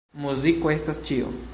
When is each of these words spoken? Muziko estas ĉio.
Muziko 0.23 0.73
estas 0.79 1.03
ĉio. 1.11 1.33